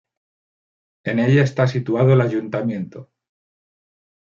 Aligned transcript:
En 1.03 1.19
ella 1.19 1.43
está 1.43 1.67
situado 1.67 2.13
el 2.13 2.21
Ayuntamiento. 2.21 3.11